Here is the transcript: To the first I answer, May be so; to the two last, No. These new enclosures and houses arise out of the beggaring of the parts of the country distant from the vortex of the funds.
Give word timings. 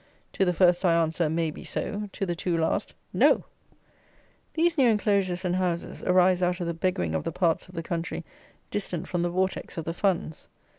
To 0.33 0.45
the 0.45 0.51
first 0.51 0.83
I 0.83 0.95
answer, 0.99 1.29
May 1.29 1.51
be 1.51 1.63
so; 1.63 2.09
to 2.13 2.25
the 2.25 2.33
two 2.35 2.57
last, 2.57 2.95
No. 3.13 3.43
These 4.55 4.75
new 4.75 4.87
enclosures 4.89 5.45
and 5.45 5.55
houses 5.55 6.01
arise 6.01 6.41
out 6.41 6.59
of 6.59 6.65
the 6.65 6.73
beggaring 6.73 7.13
of 7.13 7.23
the 7.23 7.31
parts 7.31 7.67
of 7.67 7.75
the 7.75 7.83
country 7.83 8.25
distant 8.71 9.07
from 9.07 9.21
the 9.21 9.29
vortex 9.29 9.77
of 9.77 9.85
the 9.85 9.93
funds. 9.93 10.49